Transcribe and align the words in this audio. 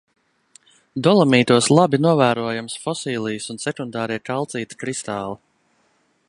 Dolomītos 1.07 1.67
labi 1.79 1.99
novērojamas 2.05 2.79
fosilijas 2.87 3.47
un 3.55 3.61
sekundārie 3.67 4.19
kalcīta 4.31 4.81
kristāli. 4.85 5.41